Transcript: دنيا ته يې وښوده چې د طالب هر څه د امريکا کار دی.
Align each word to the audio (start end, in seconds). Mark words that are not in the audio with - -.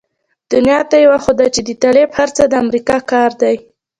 دنيا 0.51 0.79
ته 0.89 0.95
يې 1.01 1.07
وښوده 1.11 1.45
چې 1.53 1.61
د 1.63 1.69
طالب 1.83 2.09
هر 2.17 2.29
څه 2.35 2.43
د 2.47 2.53
امريکا 2.63 2.97
کار 3.11 3.31
دی. 3.41 3.55